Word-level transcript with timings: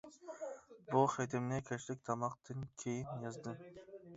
بۇ 0.93 1.01
خېتىمنى 1.15 1.59
كەچلىك 1.67 2.01
تاماقتىن 2.09 2.67
كېيىن 2.85 3.25
يازدىم. 3.27 3.63